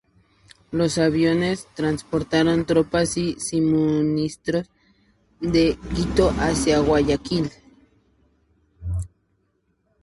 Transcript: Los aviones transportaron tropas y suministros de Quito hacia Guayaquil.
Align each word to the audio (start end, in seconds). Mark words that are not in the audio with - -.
Los 0.71 0.97
aviones 0.97 1.67
transportaron 1.75 2.65
tropas 2.65 3.17
y 3.17 3.39
suministros 3.39 4.67
de 5.39 5.77
Quito 5.95 6.31
hacia 6.39 6.79
Guayaquil. 6.79 7.51